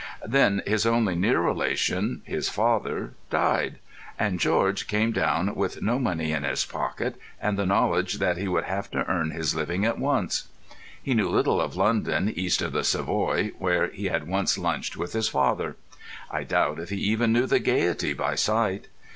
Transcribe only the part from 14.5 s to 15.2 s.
lunched with